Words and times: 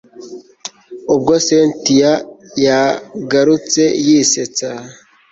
ubwo 1.13 1.33
cyntia 1.45 2.13
yagarutse 2.65 3.83
yisetsa 4.05 4.69